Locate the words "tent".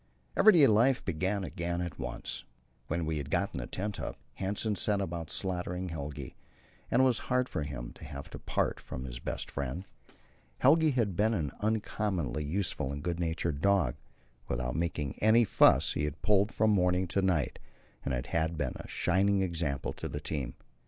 3.67-3.99